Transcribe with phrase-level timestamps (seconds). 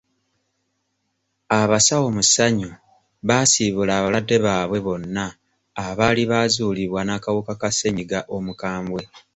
[1.59, 2.71] Abasawo mu ssanyu
[3.27, 5.25] baasiibula abalwadde baabwe bonna
[5.85, 9.01] abaali baazuulibwa n'akawuka ka ssennyiga omukambwe.